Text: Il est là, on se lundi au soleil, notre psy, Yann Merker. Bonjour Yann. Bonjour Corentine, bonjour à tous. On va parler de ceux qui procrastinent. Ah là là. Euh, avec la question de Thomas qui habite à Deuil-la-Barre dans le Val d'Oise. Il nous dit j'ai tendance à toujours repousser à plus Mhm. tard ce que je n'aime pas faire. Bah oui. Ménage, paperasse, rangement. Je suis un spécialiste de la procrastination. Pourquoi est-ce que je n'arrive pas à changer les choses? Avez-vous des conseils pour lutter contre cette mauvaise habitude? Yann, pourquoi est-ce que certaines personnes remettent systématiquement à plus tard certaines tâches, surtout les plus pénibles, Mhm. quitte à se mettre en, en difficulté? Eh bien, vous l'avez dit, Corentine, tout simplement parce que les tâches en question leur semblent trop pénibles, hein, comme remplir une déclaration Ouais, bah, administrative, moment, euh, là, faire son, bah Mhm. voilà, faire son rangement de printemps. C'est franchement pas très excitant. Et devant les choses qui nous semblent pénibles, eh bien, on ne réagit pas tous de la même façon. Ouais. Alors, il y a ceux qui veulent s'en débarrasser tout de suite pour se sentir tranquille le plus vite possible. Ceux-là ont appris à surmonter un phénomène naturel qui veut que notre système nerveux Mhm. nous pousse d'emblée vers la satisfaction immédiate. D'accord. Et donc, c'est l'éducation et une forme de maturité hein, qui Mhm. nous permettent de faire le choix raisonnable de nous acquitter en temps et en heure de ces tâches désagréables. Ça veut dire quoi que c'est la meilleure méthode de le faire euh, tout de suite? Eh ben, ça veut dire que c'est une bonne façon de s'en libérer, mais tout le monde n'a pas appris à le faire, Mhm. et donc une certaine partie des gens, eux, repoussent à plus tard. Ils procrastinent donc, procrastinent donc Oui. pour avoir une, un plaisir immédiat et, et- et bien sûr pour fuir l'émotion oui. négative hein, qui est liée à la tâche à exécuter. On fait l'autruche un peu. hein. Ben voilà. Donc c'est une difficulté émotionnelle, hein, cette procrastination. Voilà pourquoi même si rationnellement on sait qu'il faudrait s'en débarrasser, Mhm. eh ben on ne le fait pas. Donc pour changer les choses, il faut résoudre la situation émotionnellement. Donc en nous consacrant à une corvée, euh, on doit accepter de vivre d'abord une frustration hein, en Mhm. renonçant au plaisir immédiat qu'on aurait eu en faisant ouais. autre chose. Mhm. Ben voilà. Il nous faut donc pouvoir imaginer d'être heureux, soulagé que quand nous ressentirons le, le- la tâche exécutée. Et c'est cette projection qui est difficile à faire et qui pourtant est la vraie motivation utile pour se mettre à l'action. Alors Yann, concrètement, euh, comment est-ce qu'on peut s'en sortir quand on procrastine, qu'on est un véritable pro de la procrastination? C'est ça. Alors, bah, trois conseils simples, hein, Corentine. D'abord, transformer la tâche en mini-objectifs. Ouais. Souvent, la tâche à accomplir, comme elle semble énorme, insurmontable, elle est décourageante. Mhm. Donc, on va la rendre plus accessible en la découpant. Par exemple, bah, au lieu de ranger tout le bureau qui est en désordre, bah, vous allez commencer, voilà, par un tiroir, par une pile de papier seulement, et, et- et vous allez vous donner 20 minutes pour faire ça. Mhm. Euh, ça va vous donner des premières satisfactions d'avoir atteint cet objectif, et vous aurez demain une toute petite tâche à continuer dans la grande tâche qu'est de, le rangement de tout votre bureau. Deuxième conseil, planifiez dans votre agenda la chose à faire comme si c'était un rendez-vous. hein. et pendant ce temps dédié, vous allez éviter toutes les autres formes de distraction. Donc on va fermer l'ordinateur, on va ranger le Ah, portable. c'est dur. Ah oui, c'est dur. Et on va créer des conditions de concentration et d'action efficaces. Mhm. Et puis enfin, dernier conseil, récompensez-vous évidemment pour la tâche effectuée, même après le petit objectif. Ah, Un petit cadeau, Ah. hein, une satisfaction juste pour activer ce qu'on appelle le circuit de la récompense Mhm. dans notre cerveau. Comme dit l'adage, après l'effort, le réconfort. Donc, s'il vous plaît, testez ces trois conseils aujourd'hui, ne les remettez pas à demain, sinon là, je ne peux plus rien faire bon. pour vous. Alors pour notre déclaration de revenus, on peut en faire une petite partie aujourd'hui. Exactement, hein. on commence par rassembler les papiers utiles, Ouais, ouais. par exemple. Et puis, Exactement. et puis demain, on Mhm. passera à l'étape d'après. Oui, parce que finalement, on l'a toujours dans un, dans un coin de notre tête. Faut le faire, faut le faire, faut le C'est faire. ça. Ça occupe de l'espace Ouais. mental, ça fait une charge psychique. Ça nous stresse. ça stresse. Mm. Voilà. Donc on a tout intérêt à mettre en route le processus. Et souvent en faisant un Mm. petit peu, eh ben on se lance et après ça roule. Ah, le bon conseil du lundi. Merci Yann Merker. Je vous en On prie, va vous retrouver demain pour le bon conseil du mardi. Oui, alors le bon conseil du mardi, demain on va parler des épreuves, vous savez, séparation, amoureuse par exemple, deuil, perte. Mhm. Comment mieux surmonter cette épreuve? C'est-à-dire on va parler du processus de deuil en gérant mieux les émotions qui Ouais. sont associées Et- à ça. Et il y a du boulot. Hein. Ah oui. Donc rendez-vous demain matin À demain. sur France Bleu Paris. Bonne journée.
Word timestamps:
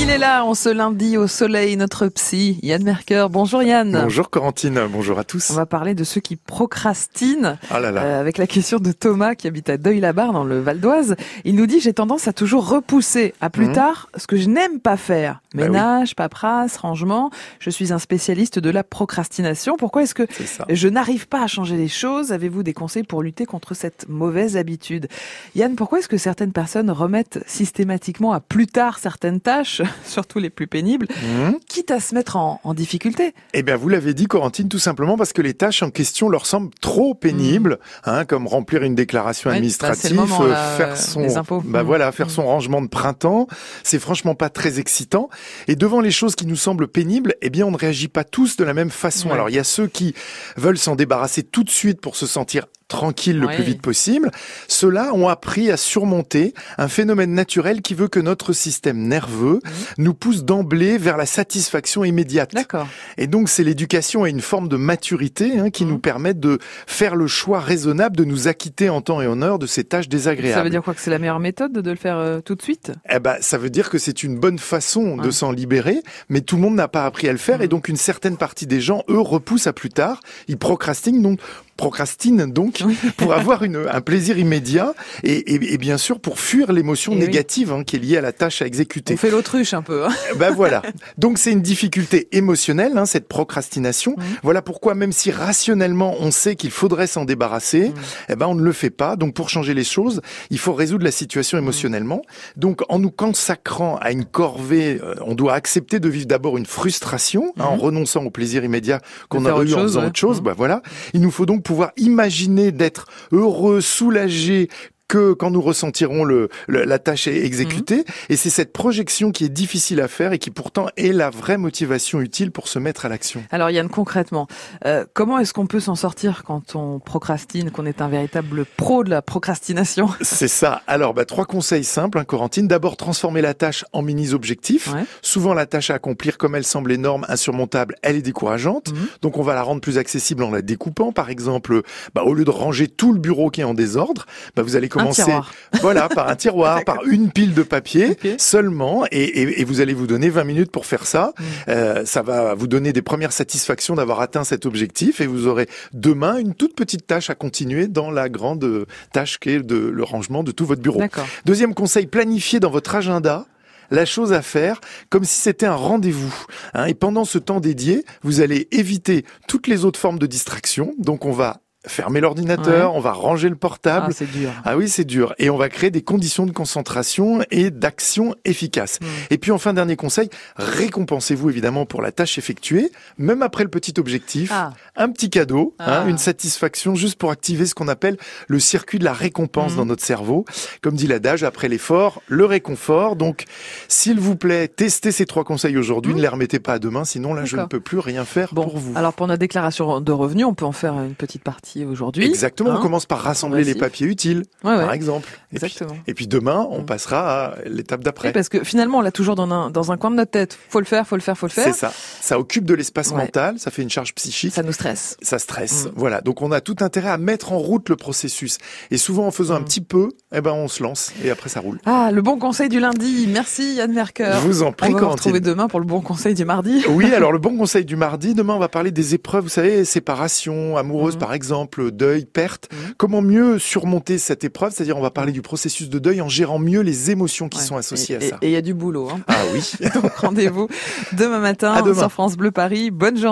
Il 0.00 0.10
est 0.10 0.18
là, 0.18 0.44
on 0.44 0.54
se 0.54 0.68
lundi 0.68 1.16
au 1.16 1.26
soleil, 1.26 1.76
notre 1.76 2.06
psy, 2.06 2.60
Yann 2.62 2.82
Merker. 2.84 3.26
Bonjour 3.30 3.62
Yann. 3.64 3.98
Bonjour 4.04 4.30
Corentine, 4.30 4.80
bonjour 4.90 5.18
à 5.18 5.24
tous. 5.24 5.50
On 5.50 5.54
va 5.54 5.66
parler 5.66 5.94
de 5.94 6.04
ceux 6.04 6.20
qui 6.20 6.36
procrastinent. 6.36 7.58
Ah 7.68 7.80
là 7.80 7.90
là. 7.90 8.02
Euh, 8.02 8.20
avec 8.20 8.38
la 8.38 8.46
question 8.46 8.78
de 8.78 8.92
Thomas 8.92 9.34
qui 9.34 9.48
habite 9.48 9.68
à 9.68 9.76
Deuil-la-Barre 9.76 10.32
dans 10.32 10.44
le 10.44 10.60
Val 10.60 10.78
d'Oise. 10.78 11.16
Il 11.44 11.56
nous 11.56 11.66
dit 11.66 11.80
j'ai 11.80 11.92
tendance 11.92 12.28
à 12.28 12.32
toujours 12.32 12.68
repousser 12.68 13.34
à 13.40 13.50
plus 13.50 13.66
Mhm. 13.66 13.72
tard 13.74 14.08
ce 14.16 14.26
que 14.28 14.36
je 14.36 14.48
n'aime 14.48 14.78
pas 14.78 14.96
faire. 14.96 15.40
Bah 15.54 15.62
oui. 15.64 15.70
Ménage, 15.70 16.14
paperasse, 16.14 16.76
rangement. 16.76 17.30
Je 17.58 17.70
suis 17.70 17.92
un 17.92 17.98
spécialiste 17.98 18.58
de 18.58 18.68
la 18.68 18.84
procrastination. 18.84 19.76
Pourquoi 19.78 20.02
est-ce 20.02 20.14
que 20.14 20.26
je 20.68 20.88
n'arrive 20.88 21.26
pas 21.26 21.42
à 21.42 21.46
changer 21.46 21.76
les 21.78 21.88
choses? 21.88 22.32
Avez-vous 22.32 22.62
des 22.62 22.74
conseils 22.74 23.02
pour 23.02 23.22
lutter 23.22 23.46
contre 23.46 23.72
cette 23.74 24.06
mauvaise 24.08 24.58
habitude? 24.58 25.08
Yann, 25.54 25.74
pourquoi 25.74 26.00
est-ce 26.00 26.08
que 26.08 26.18
certaines 26.18 26.52
personnes 26.52 26.90
remettent 26.90 27.38
systématiquement 27.46 28.32
à 28.32 28.40
plus 28.40 28.66
tard 28.66 28.98
certaines 28.98 29.40
tâches, 29.40 29.80
surtout 30.04 30.38
les 30.38 30.50
plus 30.50 30.66
pénibles, 30.66 31.06
Mhm. 31.22 31.56
quitte 31.66 31.90
à 31.90 32.00
se 32.00 32.14
mettre 32.14 32.36
en, 32.36 32.60
en 32.62 32.74
difficulté? 32.74 33.32
Eh 33.54 33.62
bien, 33.62 33.76
vous 33.76 33.88
l'avez 33.88 34.12
dit, 34.12 34.26
Corentine, 34.26 34.68
tout 34.68 34.78
simplement 34.78 35.16
parce 35.16 35.32
que 35.32 35.40
les 35.40 35.54
tâches 35.54 35.82
en 35.82 35.90
question 35.90 36.28
leur 36.28 36.44
semblent 36.44 36.74
trop 36.82 37.14
pénibles, 37.14 37.78
hein, 38.04 38.26
comme 38.26 38.46
remplir 38.46 38.82
une 38.82 38.94
déclaration 38.94 39.48
Ouais, 39.48 39.54
bah, 39.54 39.58
administrative, 39.58 40.14
moment, 40.14 40.42
euh, 40.42 40.48
là, 40.50 40.76
faire 40.76 40.96
son, 40.98 41.26
bah 41.64 41.80
Mhm. 41.82 41.86
voilà, 41.86 42.12
faire 42.12 42.28
son 42.30 42.44
rangement 42.44 42.82
de 42.82 42.88
printemps. 42.88 43.46
C'est 43.82 43.98
franchement 43.98 44.34
pas 44.34 44.50
très 44.50 44.78
excitant. 44.78 45.30
Et 45.66 45.76
devant 45.76 46.00
les 46.00 46.10
choses 46.10 46.34
qui 46.34 46.46
nous 46.46 46.56
semblent 46.56 46.88
pénibles, 46.88 47.34
eh 47.42 47.50
bien, 47.50 47.66
on 47.66 47.70
ne 47.70 47.76
réagit 47.76 48.08
pas 48.08 48.24
tous 48.24 48.56
de 48.56 48.64
la 48.64 48.74
même 48.74 48.90
façon. 48.90 49.28
Ouais. 49.28 49.34
Alors, 49.34 49.50
il 49.50 49.56
y 49.56 49.58
a 49.58 49.64
ceux 49.64 49.86
qui 49.86 50.14
veulent 50.56 50.78
s'en 50.78 50.96
débarrasser 50.96 51.42
tout 51.42 51.64
de 51.64 51.70
suite 51.70 52.00
pour 52.00 52.16
se 52.16 52.26
sentir 52.26 52.66
tranquille 52.88 53.38
le 53.38 53.46
plus 53.48 53.62
vite 53.62 53.82
possible. 53.82 54.30
Ceux-là 54.66 55.12
ont 55.14 55.28
appris 55.28 55.70
à 55.70 55.76
surmonter 55.76 56.54
un 56.78 56.88
phénomène 56.88 57.34
naturel 57.34 57.82
qui 57.82 57.94
veut 57.94 58.08
que 58.08 58.18
notre 58.20 58.52
système 58.52 58.98
nerveux 59.08 59.60
Mhm. 59.64 59.70
nous 59.98 60.14
pousse 60.14 60.44
d'emblée 60.44 60.96
vers 60.98 61.16
la 61.16 61.26
satisfaction 61.26 62.02
immédiate. 62.04 62.54
D'accord. 62.54 62.88
Et 63.18 63.26
donc, 63.26 63.48
c'est 63.48 63.62
l'éducation 63.64 64.24
et 64.26 64.30
une 64.30 64.40
forme 64.40 64.68
de 64.68 64.76
maturité 64.76 65.58
hein, 65.58 65.70
qui 65.70 65.84
Mhm. 65.84 65.90
nous 65.90 65.98
permettent 65.98 66.40
de 66.40 66.58
faire 66.86 67.14
le 67.14 67.26
choix 67.26 67.60
raisonnable 67.60 68.16
de 68.16 68.24
nous 68.24 68.48
acquitter 68.48 68.88
en 68.88 69.00
temps 69.00 69.20
et 69.20 69.26
en 69.26 69.42
heure 69.42 69.58
de 69.58 69.66
ces 69.66 69.84
tâches 69.84 70.08
désagréables. 70.08 70.54
Ça 70.58 70.64
veut 70.64 70.70
dire 70.70 70.82
quoi 70.82 70.94
que 70.94 71.00
c'est 71.00 71.10
la 71.10 71.18
meilleure 71.18 71.40
méthode 71.40 71.72
de 71.72 71.90
le 71.90 71.96
faire 71.96 72.16
euh, 72.16 72.40
tout 72.40 72.54
de 72.54 72.62
suite? 72.62 72.92
Eh 73.12 73.18
ben, 73.20 73.36
ça 73.40 73.58
veut 73.58 73.70
dire 73.70 73.90
que 73.90 73.98
c'est 73.98 74.22
une 74.22 74.38
bonne 74.38 74.58
façon 74.58 75.16
de 75.16 75.30
s'en 75.30 75.52
libérer, 75.52 76.00
mais 76.30 76.40
tout 76.40 76.56
le 76.56 76.62
monde 76.62 76.74
n'a 76.74 76.88
pas 76.88 77.04
appris 77.04 77.28
à 77.28 77.32
le 77.32 77.38
faire, 77.38 77.58
Mhm. 77.58 77.64
et 77.64 77.68
donc 77.68 77.88
une 77.88 77.96
certaine 77.96 78.36
partie 78.38 78.66
des 78.66 78.80
gens, 78.80 79.02
eux, 79.10 79.20
repoussent 79.20 79.66
à 79.66 79.72
plus 79.74 79.90
tard. 79.90 80.20
Ils 80.48 80.56
procrastinent 80.58 81.22
donc, 81.22 81.38
procrastinent 81.78 82.46
donc 82.48 82.82
Oui. 82.84 82.98
pour 83.16 83.32
avoir 83.32 83.62
une, 83.62 83.86
un 83.90 84.00
plaisir 84.02 84.36
immédiat 84.36 84.92
et, 85.22 85.32
et- 85.54 85.72
et 85.74 85.78
bien 85.78 85.96
sûr 85.96 86.20
pour 86.20 86.38
fuir 86.40 86.72
l'émotion 86.72 87.12
oui. 87.12 87.18
négative 87.20 87.72
hein, 87.72 87.84
qui 87.84 87.96
est 87.96 88.00
liée 88.00 88.16
à 88.18 88.20
la 88.20 88.32
tâche 88.32 88.60
à 88.60 88.66
exécuter. 88.66 89.14
On 89.14 89.16
fait 89.16 89.30
l'autruche 89.30 89.72
un 89.72 89.82
peu. 89.82 90.04
hein. 90.04 90.10
Ben 90.38 90.50
voilà. 90.50 90.82
Donc 91.16 91.38
c'est 91.38 91.52
une 91.52 91.62
difficulté 91.62 92.28
émotionnelle, 92.32 92.98
hein, 92.98 93.06
cette 93.06 93.28
procrastination. 93.28 94.16
Voilà 94.42 94.60
pourquoi 94.60 94.94
même 94.94 95.12
si 95.12 95.30
rationnellement 95.30 96.16
on 96.20 96.30
sait 96.30 96.56
qu'il 96.56 96.70
faudrait 96.72 97.06
s'en 97.06 97.24
débarrasser, 97.24 97.88
Mhm. 97.88 97.94
eh 98.30 98.36
ben 98.36 98.46
on 98.48 98.54
ne 98.56 98.62
le 98.62 98.72
fait 98.72 98.90
pas. 98.90 99.14
Donc 99.16 99.34
pour 99.34 99.48
changer 99.48 99.72
les 99.72 99.84
choses, 99.84 100.20
il 100.50 100.58
faut 100.58 100.72
résoudre 100.74 101.04
la 101.04 101.12
situation 101.12 101.56
émotionnellement. 101.58 102.22
Donc 102.56 102.82
en 102.88 102.98
nous 102.98 103.10
consacrant 103.12 103.96
à 104.00 104.10
une 104.10 104.24
corvée, 104.24 105.00
euh, 105.02 105.14
on 105.24 105.34
doit 105.36 105.54
accepter 105.54 106.00
de 106.00 106.08
vivre 106.08 106.26
d'abord 106.26 106.58
une 106.58 106.66
frustration 106.66 107.52
hein, 107.58 107.64
en 107.64 107.74
Mhm. 107.76 107.80
renonçant 107.82 108.24
au 108.24 108.30
plaisir 108.30 108.64
immédiat 108.64 109.00
qu'on 109.28 109.46
aurait 109.46 109.64
eu 109.66 109.74
en 109.74 109.82
faisant 109.82 110.00
ouais. 110.00 110.06
autre 110.08 110.18
chose. 110.18 110.38
Mhm. 110.38 110.44
Ben 110.46 110.54
voilà. 110.56 110.82
Il 111.14 111.20
nous 111.20 111.30
faut 111.30 111.46
donc 111.46 111.62
pouvoir 111.68 111.92
imaginer 111.98 112.72
d'être 112.72 113.08
heureux, 113.30 113.82
soulagé 113.82 114.70
que 115.08 115.32
quand 115.32 115.50
nous 115.50 115.62
ressentirons 115.62 116.24
le, 116.24 116.48
le- 116.66 116.84
la 116.84 116.98
tâche 116.98 117.26
exécutée. 117.28 118.04
Et 118.28 118.36
c'est 118.36 118.50
cette 118.50 118.72
projection 118.72 119.30
qui 119.32 119.44
est 119.44 119.48
difficile 119.48 120.00
à 120.00 120.08
faire 120.08 120.32
et 120.32 120.38
qui 120.38 120.50
pourtant 120.50 120.88
est 120.96 121.12
la 121.12 121.30
vraie 121.30 121.56
motivation 121.58 122.20
utile 122.20 122.50
pour 122.50 122.68
se 122.68 122.78
mettre 122.78 123.06
à 123.06 123.08
l'action. 123.08 123.42
Alors 123.50 123.70
Yann, 123.70 123.88
concrètement, 123.88 124.46
euh, 124.84 125.04
comment 125.14 125.38
est-ce 125.38 125.52
qu'on 125.54 125.66
peut 125.66 125.80
s'en 125.80 125.94
sortir 125.94 126.42
quand 126.44 126.76
on 126.76 126.98
procrastine, 126.98 127.70
qu'on 127.70 127.86
est 127.86 128.00
un 128.02 128.08
véritable 128.08 128.64
pro 128.76 129.02
de 129.02 129.10
la 129.10 129.22
procrastination? 129.22 130.10
C'est 130.20 130.48
ça. 130.48 130.82
Alors, 130.86 131.14
bah, 131.14 131.24
trois 131.24 131.46
conseils 131.46 131.84
simples, 131.84 132.18
hein, 132.18 132.24
Corentine. 132.24 132.68
D'abord, 132.68 132.96
transformer 132.96 133.40
la 133.40 133.54
tâche 133.54 133.84
en 133.92 134.02
mini-objectifs. 134.02 134.92
Ouais. 134.92 135.04
Souvent, 135.22 135.54
la 135.54 135.64
tâche 135.66 135.90
à 135.90 135.94
accomplir, 135.94 136.36
comme 136.36 136.54
elle 136.54 136.64
semble 136.64 136.92
énorme, 136.92 137.24
insurmontable, 137.28 137.94
elle 138.02 138.16
est 138.16 138.22
décourageante. 138.22 138.92
Mhm. 138.92 139.08
Donc, 139.22 139.38
on 139.38 139.42
va 139.42 139.54
la 139.54 139.62
rendre 139.62 139.80
plus 139.80 139.96
accessible 139.96 140.42
en 140.42 140.50
la 140.50 140.60
découpant. 140.60 141.12
Par 141.12 141.30
exemple, 141.30 141.82
bah, 142.14 142.24
au 142.24 142.34
lieu 142.34 142.44
de 142.44 142.50
ranger 142.50 142.88
tout 142.88 143.12
le 143.14 143.18
bureau 143.18 143.48
qui 143.50 143.62
est 143.62 143.64
en 143.64 143.74
désordre, 143.74 144.26
bah, 144.54 144.62
vous 144.62 144.76
allez 144.76 144.88
commencer, 144.98 145.22
voilà, 145.80 146.08
par 146.08 146.28
un 146.28 146.36
tiroir, 146.36 146.84
par 146.86 147.04
une 147.04 147.30
pile 147.30 147.54
de 147.54 147.62
papier 147.62 148.16
seulement, 148.38 149.04
et, 149.10 149.22
et- 149.22 149.60
et 149.60 149.64
vous 149.64 149.80
allez 149.80 149.94
vous 149.94 150.06
donner 150.06 150.28
20 150.30 150.44
minutes 150.44 150.70
pour 150.70 150.86
faire 150.86 151.06
ça. 151.06 151.32
Mhm. 151.38 151.44
Euh, 151.68 152.04
ça 152.04 152.22
va 152.22 152.54
vous 152.54 152.66
donner 152.66 152.92
des 152.92 153.02
premières 153.02 153.32
satisfactions 153.32 153.94
d'avoir 153.94 154.20
atteint 154.20 154.44
cet 154.44 154.66
objectif, 154.66 155.20
et 155.20 155.26
vous 155.26 155.46
aurez 155.46 155.68
demain 155.92 156.36
une 156.38 156.54
toute 156.54 156.74
petite 156.74 157.06
tâche 157.06 157.30
à 157.30 157.34
continuer 157.34 157.86
dans 157.88 158.10
la 158.10 158.28
grande 158.28 158.86
tâche 159.12 159.38
qu'est 159.38 159.60
de, 159.60 159.76
le 159.76 160.04
rangement 160.04 160.42
de 160.42 160.52
tout 160.52 160.66
votre 160.66 160.82
bureau. 160.82 161.00
Deuxième 161.44 161.74
conseil, 161.74 162.06
planifiez 162.06 162.60
dans 162.60 162.70
votre 162.70 162.94
agenda 162.94 163.46
la 163.90 164.04
chose 164.04 164.34
à 164.34 164.42
faire 164.42 164.80
comme 165.08 165.24
si 165.24 165.40
c'était 165.40 165.64
un 165.66 165.74
rendez-vous. 165.74 166.34
hein. 166.74 166.84
et 166.86 166.94
pendant 166.94 167.24
ce 167.24 167.38
temps 167.38 167.58
dédié, 167.60 168.04
vous 168.22 168.40
allez 168.42 168.68
éviter 168.70 169.24
toutes 169.46 169.66
les 169.66 169.84
autres 169.86 169.98
formes 169.98 170.18
de 170.18 170.26
distraction. 170.26 170.92
Donc 170.98 171.24
on 171.24 171.32
va 171.32 171.60
fermer 171.88 172.20
l'ordinateur, 172.20 172.94
on 172.94 173.00
va 173.00 173.12
ranger 173.12 173.48
le 173.48 173.54
Ah, 173.54 173.58
portable. 173.60 174.12
c'est 174.14 174.30
dur. 174.30 174.50
Ah 174.64 174.76
oui, 174.76 174.88
c'est 174.88 175.04
dur. 175.04 175.34
Et 175.38 175.50
on 175.50 175.56
va 175.56 175.68
créer 175.68 175.90
des 175.90 176.02
conditions 176.02 176.46
de 176.46 176.52
concentration 176.52 177.40
et 177.50 177.70
d'action 177.70 178.34
efficaces. 178.44 178.98
Mhm. 179.00 179.08
Et 179.30 179.38
puis 179.38 179.50
enfin, 179.50 179.72
dernier 179.74 179.96
conseil, 179.96 180.28
récompensez-vous 180.56 181.50
évidemment 181.50 181.86
pour 181.86 182.02
la 182.02 182.12
tâche 182.12 182.38
effectuée, 182.38 182.90
même 183.18 183.42
après 183.42 183.64
le 183.64 183.70
petit 183.70 183.94
objectif. 183.98 184.50
Ah, 184.54 184.72
Un 184.96 185.10
petit 185.10 185.30
cadeau, 185.30 185.74
Ah. 185.78 186.00
hein, 186.02 186.08
une 186.08 186.18
satisfaction 186.18 186.94
juste 186.96 187.18
pour 187.18 187.30
activer 187.30 187.66
ce 187.66 187.74
qu'on 187.74 187.86
appelle 187.88 188.16
le 188.48 188.58
circuit 188.60 188.98
de 188.98 189.04
la 189.04 189.12
récompense 189.12 189.72
Mhm. 189.72 189.76
dans 189.78 189.86
notre 189.86 190.04
cerveau. 190.04 190.44
Comme 190.82 190.94
dit 190.94 191.06
l'adage, 191.06 191.44
après 191.44 191.68
l'effort, 191.68 192.20
le 192.26 192.44
réconfort. 192.44 193.14
Donc, 193.16 193.44
s'il 193.88 194.18
vous 194.18 194.34
plaît, 194.36 194.66
testez 194.68 195.12
ces 195.12 195.24
trois 195.26 195.44
conseils 195.44 195.76
aujourd'hui, 195.76 196.14
ne 196.14 196.20
les 196.20 196.28
remettez 196.28 196.58
pas 196.58 196.74
à 196.74 196.78
demain, 196.78 197.04
sinon 197.04 197.32
là, 197.34 197.44
je 197.44 197.56
ne 197.56 197.64
peux 197.66 197.80
plus 197.80 197.98
rien 197.98 198.24
faire 198.24 198.52
bon. 198.54 198.62
pour 198.64 198.78
vous. 198.78 198.92
Alors 198.96 199.12
pour 199.12 199.26
notre 199.26 199.38
déclaration 199.40 200.00
de 200.00 200.12
revenus, 200.12 200.46
on 200.46 200.54
peut 200.54 200.64
en 200.64 200.72
faire 200.72 200.94
une 200.94 201.14
petite 201.14 201.42
partie 201.42 201.77
aujourd'hui. 201.84 202.24
Exactement, 202.26 202.70
hein. 202.70 202.76
on 202.78 202.82
commence 202.82 203.06
par 203.06 203.20
rassembler 203.20 203.64
les 203.64 203.74
papiers 203.74 204.06
utiles, 204.06 204.44
Ouais, 204.64 204.70
ouais. 204.72 204.76
par 204.84 204.92
exemple. 204.92 205.28
Et 205.52 205.58
puis, 205.58 205.66
Exactement. 205.66 205.98
et 206.06 206.14
puis 206.14 206.26
demain, 206.26 206.66
on 206.70 206.80
Mhm. 206.80 206.86
passera 206.86 207.46
à 207.46 207.54
l'étape 207.66 208.02
d'après. 208.04 208.28
Oui, 208.28 208.32
parce 208.34 208.48
que 208.48 208.62
finalement, 208.64 208.98
on 208.98 209.00
l'a 209.00 209.12
toujours 209.12 209.34
dans 209.34 209.50
un, 209.50 209.70
dans 209.70 209.92
un 209.92 209.96
coin 209.96 210.10
de 210.10 210.16
notre 210.16 210.30
tête. 210.30 210.58
Faut 210.68 210.80
le 210.80 210.84
faire, 210.86 211.06
faut 211.06 211.16
le 211.16 211.22
faire, 211.22 211.36
faut 211.38 211.46
le 211.46 211.52
C'est 211.52 211.62
faire. 211.64 211.74
ça. 211.74 211.92
Ça 212.20 212.38
occupe 212.38 212.64
de 212.64 212.74
l'espace 212.74 213.10
Ouais. 213.10 213.16
mental, 213.18 213.58
ça 213.58 213.70
fait 213.70 213.82
une 213.82 213.90
charge 213.90 214.14
psychique. 214.14 214.52
Ça 214.54 214.62
nous 214.62 214.72
stresse. 214.72 215.16
ça 215.22 215.38
stresse. 215.38 215.86
Mm. 215.86 215.90
Voilà. 215.96 216.20
Donc 216.20 216.42
on 216.42 216.52
a 216.52 216.60
tout 216.60 216.76
intérêt 216.80 217.10
à 217.10 217.18
mettre 217.18 217.52
en 217.52 217.58
route 217.58 217.88
le 217.88 217.96
processus. 217.96 218.58
Et 218.90 218.98
souvent 218.98 219.26
en 219.26 219.30
faisant 219.30 219.54
un 219.56 219.60
Mm. 219.60 219.64
petit 219.64 219.80
peu, 219.80 220.10
eh 220.34 220.40
ben 220.40 220.52
on 220.52 220.68
se 220.68 220.82
lance 220.82 221.12
et 221.24 221.30
après 221.30 221.48
ça 221.48 221.60
roule. 221.60 221.78
Ah, 221.86 222.10
le 222.12 222.22
bon 222.22 222.38
conseil 222.38 222.68
du 222.68 222.80
lundi. 222.80 223.26
Merci 223.32 223.74
Yann 223.74 223.92
Merker. 223.92 224.32
Je 224.42 224.46
vous 224.46 224.62
en 224.62 224.68
On 224.68 224.72
prie, 224.72 224.92
va 224.92 225.00
vous 225.00 225.08
retrouver 225.08 225.40
demain 225.40 225.68
pour 225.68 225.80
le 225.80 225.86
bon 225.86 226.00
conseil 226.00 226.34
du 226.34 226.44
mardi. 226.44 226.84
Oui, 226.88 227.06
alors 227.14 227.32
le 227.32 227.38
bon 227.38 227.56
conseil 227.56 227.84
du 227.84 227.96
mardi, 227.96 228.34
demain 228.34 228.54
on 228.54 228.58
va 228.58 228.68
parler 228.68 228.90
des 228.90 229.14
épreuves, 229.14 229.44
vous 229.44 229.48
savez, 229.50 229.84
séparation, 229.84 230.76
amoureuse 230.76 231.16
par 231.16 231.32
exemple, 231.34 231.67
deuil, 231.92 232.24
perte. 232.24 232.68
Mhm. 232.72 232.94
Comment 232.96 233.22
mieux 233.22 233.58
surmonter 233.58 234.18
cette 234.18 234.44
épreuve? 234.44 234.72
C'est-à-dire 234.74 234.96
on 234.96 235.02
va 235.02 235.10
parler 235.10 235.32
du 235.32 235.42
processus 235.42 235.88
de 235.88 235.98
deuil 235.98 236.20
en 236.20 236.28
gérant 236.28 236.58
mieux 236.58 236.80
les 236.80 237.10
émotions 237.10 237.48
qui 237.48 237.58
Ouais. 237.58 237.64
sont 237.64 237.76
associées 237.76 238.16
Et- 238.20 238.26
à 238.26 238.28
ça. 238.30 238.38
Et 238.42 238.48
il 238.48 238.52
y 238.52 238.56
a 238.56 238.60
du 238.62 238.74
boulot. 238.74 239.08
Hein. 239.10 239.20
Ah 239.28 239.36
oui. 239.52 239.62
Donc 239.94 240.12
rendez-vous 240.16 240.68
demain 241.12 241.38
matin 241.40 241.72
À 241.72 241.82
demain. 241.82 241.98
sur 242.00 242.10
France 242.12 242.36
Bleu 242.36 242.50
Paris. 242.50 242.90
Bonne 242.90 243.16
journée. 243.16 243.28